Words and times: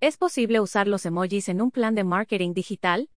¿Es 0.00 0.16
posible 0.16 0.60
usar 0.60 0.86
los 0.86 1.04
emojis 1.06 1.48
en 1.48 1.60
un 1.60 1.72
plan 1.72 1.96
de 1.96 2.04
marketing 2.04 2.54
digital? 2.54 3.10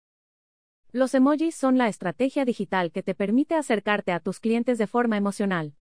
Los 0.92 1.12
emojis 1.12 1.56
son 1.56 1.76
la 1.76 1.88
estrategia 1.88 2.44
digital 2.44 2.92
que 2.92 3.02
te 3.02 3.16
permite 3.16 3.56
acercarte 3.56 4.12
a 4.12 4.20
tus 4.20 4.38
clientes 4.38 4.78
de 4.78 4.86
forma 4.86 5.16
emocional. 5.16 5.74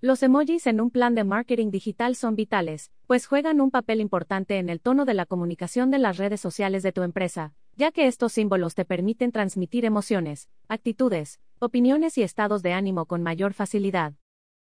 Los 0.00 0.22
emojis 0.22 0.66
en 0.66 0.80
un 0.80 0.90
plan 0.90 1.14
de 1.14 1.24
marketing 1.24 1.70
digital 1.70 2.16
son 2.16 2.36
vitales, 2.36 2.90
pues 3.06 3.26
juegan 3.26 3.60
un 3.60 3.70
papel 3.70 4.00
importante 4.00 4.56
en 4.56 4.70
el 4.70 4.80
tono 4.80 5.04
de 5.04 5.12
la 5.12 5.26
comunicación 5.26 5.90
de 5.90 5.98
las 5.98 6.16
redes 6.16 6.40
sociales 6.40 6.82
de 6.82 6.92
tu 6.92 7.02
empresa, 7.02 7.52
ya 7.76 7.92
que 7.92 8.06
estos 8.06 8.32
símbolos 8.32 8.74
te 8.74 8.86
permiten 8.86 9.30
transmitir 9.30 9.84
emociones, 9.84 10.48
actitudes, 10.68 11.38
opiniones 11.58 12.16
y 12.16 12.22
estados 12.22 12.62
de 12.62 12.72
ánimo 12.72 13.04
con 13.04 13.22
mayor 13.22 13.52
facilidad. 13.52 14.14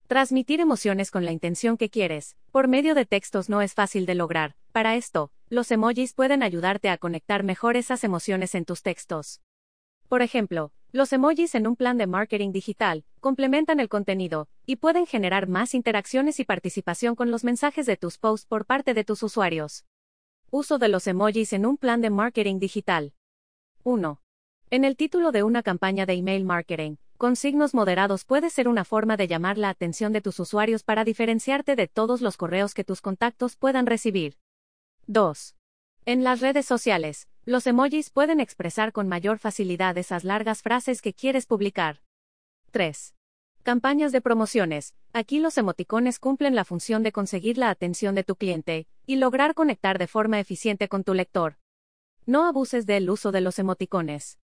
Transmitir 0.10 0.60
emociones 0.60 1.12
con 1.12 1.24
la 1.24 1.32
intención 1.32 1.78
que 1.78 1.92
quieres, 1.92 2.36
por 2.50 2.68
medio 2.68 2.96
de 2.96 3.06
textos 3.06 3.48
no 3.48 3.62
es 3.62 3.76
fácil 3.76 4.08
de 4.08 4.16
lograr. 4.16 4.56
Para 4.72 4.96
esto, 4.96 5.32
los 5.50 5.70
emojis 5.70 6.16
pueden 6.16 6.42
ayudarte 6.42 6.90
a 6.90 6.98
conectar 6.98 7.44
mejor 7.44 7.78
esas 7.78 8.04
emociones 8.04 8.56
en 8.56 8.66
tus 8.66 8.82
textos. 8.82 9.40
Por 10.08 10.24
ejemplo, 10.24 10.72
los 10.92 11.14
emojis 11.14 11.54
en 11.54 11.68
un 11.68 11.76
plan 11.76 12.00
de 12.00 12.08
marketing 12.08 12.52
digital 12.52 13.06
complementan 13.20 13.80
el 13.80 13.88
contenido 13.88 14.50
y 14.66 14.78
pueden 14.78 15.06
generar 15.06 15.48
más 15.48 15.76
interacciones 15.76 16.40
y 16.40 16.44
participación 16.44 17.14
con 17.14 17.30
los 17.30 17.44
mensajes 17.44 17.86
de 17.86 17.96
tus 17.96 18.18
posts 18.18 18.48
por 18.48 18.66
parte 18.66 18.96
de 18.96 19.04
tus 19.04 19.22
usuarios. 19.22 19.86
Uso 20.50 20.80
de 20.80 20.88
los 20.88 21.06
emojis 21.06 21.54
en 21.54 21.68
un 21.68 21.78
plan 21.78 22.02
de 22.02 22.10
marketing 22.10 22.58
digital. 22.58 23.14
1. 23.84 24.20
En 24.72 24.86
el 24.86 24.98
título 24.98 25.32
de 25.32 25.44
una 25.44 25.62
campaña 25.62 26.08
de 26.08 26.14
email 26.14 26.46
marketing, 26.46 26.96
con 27.20 27.36
signos 27.36 27.74
moderados 27.74 28.24
puede 28.24 28.50
ser 28.50 28.70
una 28.70 28.86
forma 28.86 29.18
de 29.18 29.28
llamar 29.28 29.58
la 29.58 29.68
atención 29.68 30.14
de 30.14 30.22
tus 30.22 30.40
usuarios 30.40 30.84
para 30.84 31.04
diferenciarte 31.04 31.76
de 31.76 31.90
todos 31.90 32.22
los 32.22 32.38
correos 32.38 32.74
que 32.74 32.86
tus 32.86 33.02
contactos 33.02 33.58
puedan 33.58 33.88
recibir. 33.88 34.38
2. 35.08 35.58
En 36.06 36.24
las 36.24 36.40
redes 36.40 36.66
sociales, 36.66 37.28
los 37.44 37.68
emojis 37.68 38.10
pueden 38.10 38.40
expresar 38.40 38.94
con 38.94 39.10
mayor 39.10 39.38
facilidad 39.38 39.98
esas 39.98 40.24
largas 40.24 40.62
frases 40.62 41.02
que 41.02 41.14
quieres 41.14 41.46
publicar. 41.46 42.00
3. 42.72 43.14
Campañas 43.64 44.14
de 44.14 44.22
promociones. 44.22 44.96
Aquí 45.12 45.40
los 45.40 45.58
emoticones 45.58 46.20
cumplen 46.20 46.56
la 46.56 46.64
función 46.64 47.04
de 47.04 47.12
conseguir 47.12 47.58
la 47.58 47.70
atención 47.70 48.16
de 48.16 48.24
tu 48.24 48.38
cliente 48.38 48.88
y 49.06 49.18
lograr 49.18 49.56
conectar 49.56 50.00
de 50.00 50.08
forma 50.08 50.40
eficiente 50.40 50.88
con 50.88 51.04
tu 51.04 51.14
lector. 51.14 51.58
No 52.26 52.46
abuses 52.46 52.86
del 52.86 53.10
uso 53.10 53.34
de 53.34 53.42
los 53.42 53.60
emoticones. 53.60 54.40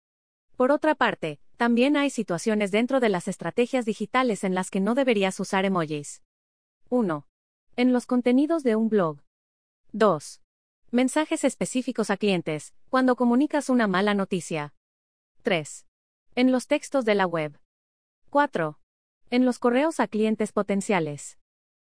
Por 0.55 0.71
otra 0.71 0.95
parte, 0.95 1.41
también 1.61 1.95
hay 1.95 2.09
situaciones 2.09 2.71
dentro 2.71 2.99
de 2.99 3.07
las 3.07 3.27
estrategias 3.27 3.85
digitales 3.85 4.43
en 4.43 4.55
las 4.55 4.71
que 4.71 4.79
no 4.79 4.95
deberías 4.95 5.39
usar 5.39 5.63
emojis. 5.63 6.23
1. 6.89 7.27
En 7.75 7.93
los 7.93 8.07
contenidos 8.07 8.63
de 8.63 8.75
un 8.75 8.89
blog. 8.89 9.19
2. 9.91 10.41
Mensajes 10.89 11.43
específicos 11.43 12.09
a 12.09 12.17
clientes, 12.17 12.73
cuando 12.89 13.15
comunicas 13.15 13.69
una 13.69 13.85
mala 13.85 14.15
noticia. 14.15 14.73
3. 15.43 15.85
En 16.33 16.51
los 16.51 16.65
textos 16.65 17.05
de 17.05 17.13
la 17.13 17.27
web. 17.27 17.59
4. 18.31 18.79
En 19.29 19.45
los 19.45 19.59
correos 19.59 19.99
a 19.99 20.07
clientes 20.07 20.53
potenciales. 20.53 21.37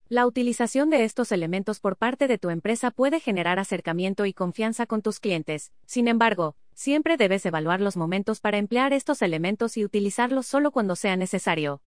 La 0.09 0.27
utilización 0.27 0.89
de 0.89 1.05
estos 1.05 1.31
elementos 1.31 1.79
por 1.79 1.95
parte 1.95 2.27
de 2.27 2.37
tu 2.37 2.49
empresa 2.49 2.91
puede 2.91 3.21
generar 3.21 3.59
acercamiento 3.59 4.25
y 4.25 4.33
confianza 4.33 4.87
con 4.87 5.01
tus 5.01 5.21
clientes, 5.21 5.71
sin 5.85 6.09
embargo, 6.09 6.57
siempre 6.75 7.17
debes 7.17 7.45
evaluar 7.45 7.81
los 7.81 7.97
momentos 7.97 8.39
para 8.39 8.57
emplear 8.57 8.93
estos 8.93 9.21
elementos 9.21 9.77
y 9.77 9.85
utilizarlos 9.85 10.47
solo 10.47 10.71
cuando 10.71 10.95
sea 10.95 11.15
necesario. 11.15 11.81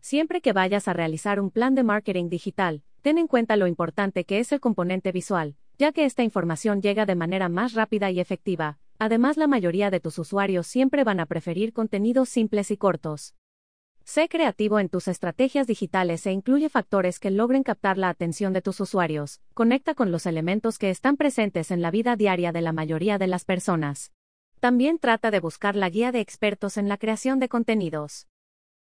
Siempre 0.00 0.40
que 0.40 0.52
vayas 0.52 0.88
a 0.88 0.92
realizar 0.92 1.40
un 1.40 1.50
plan 1.50 1.74
de 1.74 1.82
marketing 1.82 2.28
digital, 2.28 2.82
ten 3.00 3.18
en 3.18 3.26
cuenta 3.26 3.56
lo 3.56 3.66
importante 3.66 4.24
que 4.24 4.38
es 4.38 4.52
el 4.52 4.60
componente 4.60 5.12
visual, 5.12 5.56
ya 5.78 5.92
que 5.92 6.04
esta 6.04 6.22
información 6.22 6.82
llega 6.82 7.06
de 7.06 7.14
manera 7.14 7.48
más 7.48 7.74
rápida 7.74 8.10
y 8.10 8.20
efectiva. 8.20 8.78
Además, 8.98 9.36
la 9.36 9.46
mayoría 9.46 9.90
de 9.90 10.00
tus 10.00 10.18
usuarios 10.18 10.66
siempre 10.66 11.04
van 11.04 11.20
a 11.20 11.26
preferir 11.26 11.72
contenidos 11.72 12.28
simples 12.28 12.70
y 12.70 12.76
cortos. 12.76 13.34
Sé 14.06 14.28
creativo 14.28 14.80
en 14.80 14.90
tus 14.90 15.08
estrategias 15.08 15.66
digitales 15.66 16.26
e 16.26 16.30
incluye 16.30 16.68
factores 16.68 17.18
que 17.18 17.30
logren 17.30 17.62
captar 17.62 17.96
la 17.96 18.10
atención 18.10 18.52
de 18.52 18.60
tus 18.60 18.78
usuarios. 18.80 19.40
Conecta 19.54 19.94
con 19.94 20.12
los 20.12 20.26
elementos 20.26 20.76
que 20.76 20.90
están 20.90 21.16
presentes 21.16 21.70
en 21.70 21.80
la 21.80 21.90
vida 21.90 22.14
diaria 22.14 22.52
de 22.52 22.60
la 22.60 22.72
mayoría 22.72 23.16
de 23.16 23.28
las 23.28 23.46
personas. 23.46 24.12
También 24.60 24.98
trata 24.98 25.30
de 25.30 25.40
buscar 25.40 25.74
la 25.74 25.88
guía 25.88 26.12
de 26.12 26.20
expertos 26.20 26.76
en 26.76 26.86
la 26.86 26.98
creación 26.98 27.38
de 27.38 27.48
contenidos. 27.48 28.28